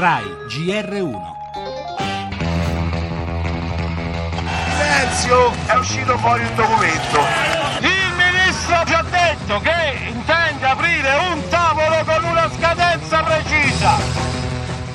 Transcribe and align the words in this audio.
RAI 0.00 0.24
GR1. 0.48 1.20
Silenzio! 4.78 5.52
È 5.66 5.74
uscito 5.74 6.16
fuori 6.16 6.42
un 6.42 6.54
documento. 6.54 7.20
Il 7.80 8.14
ministro 8.16 8.82
ci 8.86 8.94
ha 8.94 9.02
detto 9.02 9.60
che 9.60 10.14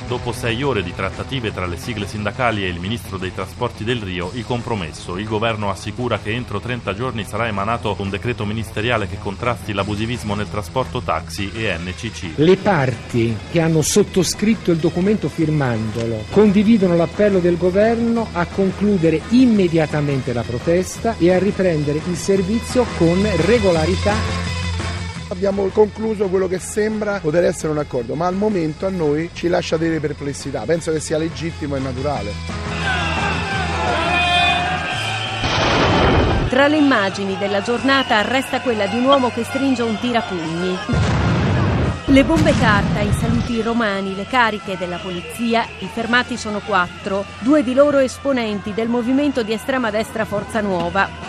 Dopo 0.07 0.31
sei 0.31 0.61
ore 0.61 0.83
di 0.83 0.93
trattative 0.93 1.51
tra 1.51 1.65
le 1.65 1.77
sigle 1.77 2.05
sindacali 2.05 2.63
e 2.63 2.67
il 2.67 2.79
ministro 2.79 3.17
dei 3.17 3.33
trasporti 3.33 3.83
del 3.83 4.03
Rio, 4.03 4.29
il 4.35 4.45
compromesso. 4.45 5.17
Il 5.17 5.25
governo 5.25 5.71
assicura 5.71 6.19
che 6.19 6.31
entro 6.31 6.59
30 6.59 6.93
giorni 6.93 7.23
sarà 7.23 7.47
emanato 7.47 7.95
un 7.97 8.11
decreto 8.11 8.45
ministeriale 8.45 9.07
che 9.07 9.17
contrasti 9.17 9.73
l'abusivismo 9.73 10.35
nel 10.35 10.47
trasporto 10.47 11.01
taxi 11.01 11.51
e 11.55 11.75
NCC. 11.75 12.33
Le 12.35 12.55
parti 12.57 13.35
che 13.51 13.59
hanno 13.59 13.81
sottoscritto 13.81 14.69
il 14.71 14.77
documento 14.77 15.27
firmandolo 15.27 16.25
condividono 16.29 16.95
l'appello 16.95 17.39
del 17.39 17.57
governo 17.57 18.27
a 18.31 18.45
concludere 18.45 19.21
immediatamente 19.29 20.33
la 20.33 20.43
protesta 20.43 21.15
e 21.17 21.33
a 21.33 21.39
riprendere 21.39 21.99
il 22.07 22.15
servizio 22.15 22.85
con 22.97 23.27
regolarità 23.45 24.44
Abbiamo 25.35 25.67
concluso 25.67 26.29
quello 26.29 26.47
che 26.47 26.59
sembra 26.59 27.19
poter 27.19 27.43
essere 27.43 27.67
un 27.73 27.77
accordo, 27.77 28.15
ma 28.15 28.25
al 28.25 28.35
momento 28.35 28.85
a 28.85 28.89
noi 28.89 29.31
ci 29.33 29.49
lascia 29.49 29.75
delle 29.75 29.99
perplessità. 29.99 30.61
Penso 30.61 30.93
che 30.93 31.01
sia 31.01 31.17
legittimo 31.17 31.75
e 31.75 31.79
naturale. 31.79 32.31
Tra 36.47 36.67
le 36.67 36.77
immagini 36.77 37.37
della 37.37 37.61
giornata 37.61 38.21
resta 38.21 38.61
quella 38.61 38.87
di 38.87 38.95
un 38.95 39.03
uomo 39.03 39.29
che 39.29 39.43
stringe 39.43 39.81
un 39.81 39.99
tirapugni. 39.99 40.77
Le 42.05 42.23
bombe 42.23 42.57
carta, 42.57 43.01
i 43.01 43.11
saluti 43.11 43.61
romani, 43.61 44.15
le 44.15 44.25
cariche 44.25 44.77
della 44.77 44.97
polizia, 44.97 45.67
i 45.79 45.89
fermati 45.91 46.37
sono 46.37 46.61
quattro, 46.65 47.25
due 47.39 47.61
di 47.61 47.73
loro 47.73 47.97
esponenti 47.97 48.73
del 48.73 48.87
movimento 48.87 49.43
di 49.43 49.51
estrema 49.51 49.91
destra 49.91 50.23
Forza 50.23 50.61
Nuova. 50.61 51.24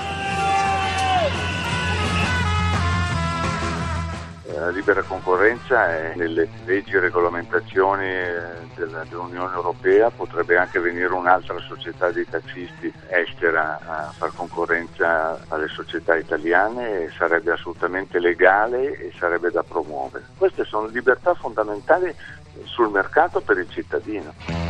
La 4.66 4.72
libera 4.72 5.04
concorrenza 5.04 5.94
è 5.94 6.14
nelle 6.16 6.48
leggi 6.64 6.96
e 6.96 6.98
regolamentazioni 6.98 8.04
eh, 8.04 8.40
dell'Unione 8.74 9.54
Europea, 9.54 10.10
potrebbe 10.10 10.56
anche 10.56 10.80
venire 10.80 11.14
un'altra 11.14 11.56
società 11.60 12.10
di 12.10 12.28
taxisti 12.28 12.92
estera 13.06 13.78
a 13.86 14.12
far 14.18 14.32
concorrenza 14.34 15.38
alle 15.50 15.68
società 15.68 16.16
italiane 16.16 17.04
e 17.04 17.10
sarebbe 17.16 17.52
assolutamente 17.52 18.18
legale 18.18 18.98
e 18.98 19.12
sarebbe 19.16 19.52
da 19.52 19.62
promuovere. 19.62 20.24
Queste 20.36 20.64
sono 20.64 20.88
libertà 20.88 21.34
fondamentali 21.34 22.12
sul 22.64 22.90
mercato 22.90 23.40
per 23.42 23.58
il 23.58 23.70
cittadino. 23.70 24.65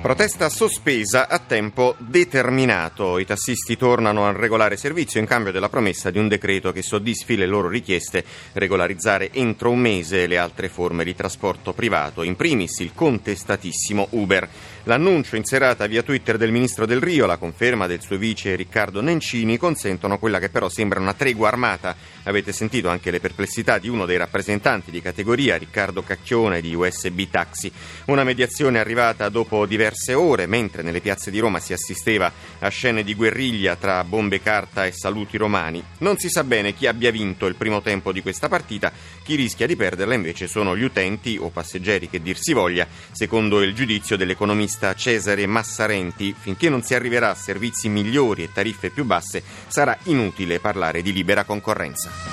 Protesta 0.00 0.48
sospesa 0.48 1.28
a 1.28 1.38
tempo 1.38 1.94
determinato. 1.98 3.18
I 3.18 3.26
tassisti 3.26 3.76
tornano 3.76 4.26
al 4.26 4.32
regolare 4.32 4.78
servizio 4.78 5.20
in 5.20 5.26
cambio 5.26 5.52
della 5.52 5.68
promessa 5.68 6.10
di 6.10 6.18
un 6.18 6.26
decreto 6.26 6.72
che 6.72 6.80
soddisfi 6.80 7.36
le 7.36 7.44
loro 7.44 7.68
richieste, 7.68 8.24
regolarizzare 8.54 9.30
entro 9.30 9.70
un 9.70 9.78
mese 9.78 10.26
le 10.26 10.38
altre 10.38 10.70
forme 10.70 11.04
di 11.04 11.14
trasporto 11.14 11.74
privato, 11.74 12.22
in 12.22 12.34
primis 12.34 12.78
il 12.78 12.92
contestatissimo 12.94 14.08
Uber. 14.12 14.48
L'annuncio 14.84 15.36
in 15.36 15.44
serata 15.44 15.86
via 15.86 16.02
Twitter 16.02 16.38
del 16.38 16.50
ministro 16.50 16.86
del 16.86 17.02
Rio, 17.02 17.26
la 17.26 17.36
conferma 17.36 17.86
del 17.86 18.00
suo 18.00 18.16
vice 18.16 18.56
Riccardo 18.56 19.02
Nencini 19.02 19.58
consentono 19.58 20.18
quella 20.18 20.38
che 20.38 20.48
però 20.48 20.70
sembra 20.70 20.98
una 20.98 21.12
tregua 21.12 21.48
armata. 21.48 21.94
Avete 22.22 22.52
sentito 22.52 22.88
anche 22.88 23.10
le 23.10 23.20
perplessità 23.20 23.76
di 23.76 23.90
uno 23.90 24.06
dei 24.06 24.16
rappresentanti 24.16 24.90
di 24.90 25.02
categoria, 25.02 25.58
Riccardo 25.58 26.02
Cacchione 26.02 26.62
di 26.62 26.74
USB 26.74 27.28
Taxi. 27.30 27.70
Una 28.06 28.24
mediazione 28.24 28.78
arrivata 28.78 29.28
dopo 29.28 29.66
diverse 29.90 30.14
ore, 30.14 30.46
mentre 30.46 30.82
nelle 30.82 31.00
piazze 31.00 31.30
di 31.30 31.38
Roma 31.38 31.58
si 31.58 31.72
assisteva 31.72 32.32
a 32.60 32.68
scene 32.68 33.02
di 33.02 33.14
guerriglia 33.14 33.76
tra 33.76 34.02
bombe 34.04 34.40
carta 34.40 34.86
e 34.86 34.92
saluti 34.92 35.36
romani. 35.36 35.82
Non 35.98 36.16
si 36.18 36.28
sa 36.28 36.44
bene 36.44 36.74
chi 36.74 36.86
abbia 36.86 37.10
vinto 37.10 37.46
il 37.46 37.56
primo 37.56 37.82
tempo 37.82 38.12
di 38.12 38.22
questa 38.22 38.48
partita, 38.48 38.92
chi 39.22 39.34
rischia 39.34 39.66
di 39.66 39.76
perderla 39.76 40.14
invece 40.14 40.46
sono 40.46 40.76
gli 40.76 40.82
utenti 40.82 41.36
o 41.40 41.50
passeggeri 41.50 42.08
che 42.08 42.22
dir 42.22 42.38
si 42.38 42.52
voglia, 42.52 42.86
secondo 43.12 43.62
il 43.62 43.74
giudizio 43.74 44.16
dell'economista 44.16 44.48
economista 44.50 44.94
Cesare 44.94 45.46
Massarenti, 45.46 46.34
finché 46.38 46.68
non 46.68 46.82
si 46.82 46.94
arriverà 46.94 47.30
a 47.30 47.34
servizi 47.34 47.88
migliori 47.88 48.42
e 48.42 48.52
tariffe 48.52 48.90
più 48.90 49.04
basse, 49.04 49.42
sarà 49.68 49.96
inutile 50.04 50.60
parlare 50.60 51.02
di 51.02 51.12
libera 51.12 51.44
concorrenza. 51.44 52.29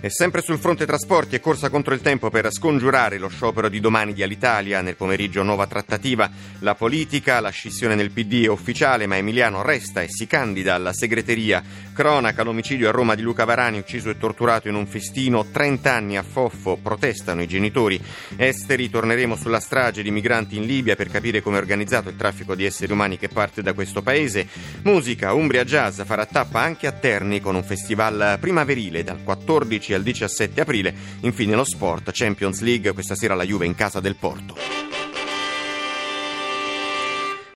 E 0.00 0.10
sempre 0.10 0.42
sul 0.42 0.60
fronte 0.60 0.86
trasporti 0.86 1.34
è 1.34 1.40
corsa 1.40 1.70
contro 1.70 1.92
il 1.92 2.00
tempo 2.00 2.30
per 2.30 2.52
scongiurare 2.52 3.18
lo 3.18 3.26
sciopero 3.26 3.68
di 3.68 3.80
domani 3.80 4.12
di 4.12 4.22
Alitalia. 4.22 4.80
Nel 4.80 4.94
pomeriggio 4.94 5.42
nuova 5.42 5.66
trattativa. 5.66 6.30
La 6.60 6.76
politica, 6.76 7.40
la 7.40 7.48
scissione 7.48 7.96
nel 7.96 8.12
PD 8.12 8.44
è 8.44 8.48
ufficiale, 8.48 9.08
ma 9.08 9.16
Emiliano 9.16 9.60
resta 9.62 10.00
e 10.00 10.06
si 10.08 10.28
candida 10.28 10.74
alla 10.74 10.92
segreteria. 10.92 11.64
Cronaca, 11.92 12.44
l'omicidio 12.44 12.88
a 12.88 12.92
Roma 12.92 13.16
di 13.16 13.22
Luca 13.22 13.44
Varani, 13.44 13.78
ucciso 13.78 14.08
e 14.08 14.18
torturato 14.18 14.68
in 14.68 14.76
un 14.76 14.86
festino. 14.86 15.46
30 15.50 15.92
anni 15.92 16.16
a 16.16 16.22
Foffo, 16.22 16.78
protestano 16.80 17.42
i 17.42 17.48
genitori. 17.48 18.00
Esteri, 18.36 18.88
torneremo 18.88 19.34
sulla 19.34 19.58
strage 19.58 20.02
di 20.02 20.12
migranti 20.12 20.56
in 20.56 20.64
Libia 20.64 20.94
per 20.94 21.08
capire 21.08 21.42
come 21.42 21.56
è 21.56 21.60
organizzato 21.60 22.08
il 22.08 22.14
traffico 22.14 22.54
di 22.54 22.64
esseri 22.64 22.92
umani 22.92 23.18
che 23.18 23.28
parte 23.28 23.62
da 23.62 23.72
questo 23.72 24.00
paese. 24.00 24.46
Musica, 24.82 25.32
Umbria 25.32 25.64
Jazz 25.64 26.02
farà 26.02 26.24
tappa 26.24 26.60
anche 26.60 26.86
a 26.86 26.92
Terni 26.92 27.40
con 27.40 27.56
un 27.56 27.64
festival 27.64 28.36
primaverile 28.38 29.02
dal 29.02 29.24
14 29.24 29.86
al 29.98 30.02
17 30.02 30.60
aprile. 30.60 30.94
Infine 31.20 31.54
lo 31.54 31.64
sport, 31.64 32.10
Champions 32.12 32.60
League, 32.60 32.92
questa 32.92 33.14
sera 33.14 33.34
la 33.34 33.44
Juve 33.44 33.66
in 33.66 33.74
casa 33.74 34.00
del 34.00 34.16
Porto. 34.16 34.87